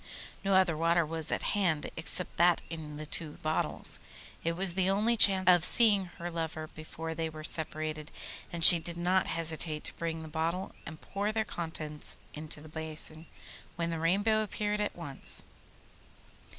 No 0.43 0.55
other 0.55 0.75
water 0.75 1.05
was 1.05 1.31
at 1.31 1.43
hand 1.53 1.91
except 1.95 2.37
that 2.37 2.63
in 2.71 2.97
the 2.97 3.05
two 3.05 3.33
bottles. 3.43 3.99
It 4.43 4.53
was 4.53 4.73
the 4.73 4.89
only 4.89 5.15
chance 5.15 5.47
of 5.47 5.63
seeing 5.63 6.05
her 6.17 6.31
lover 6.31 6.65
before 6.65 7.13
they 7.13 7.29
were 7.29 7.43
separated, 7.43 8.09
and 8.51 8.65
she 8.65 8.79
did 8.79 8.97
not 8.97 9.27
hesitate 9.27 9.83
to 9.83 9.93
break 9.93 10.19
the 10.23 10.27
bottle 10.27 10.71
and 10.87 10.99
pour 10.99 11.31
their 11.31 11.45
contents 11.45 12.17
into 12.33 12.61
the 12.61 12.67
basin, 12.67 13.27
when 13.75 13.91
the 13.91 13.99
Rainbow 13.99 14.41
appeared 14.41 14.81
at 14.81 14.95
once. 14.95 15.43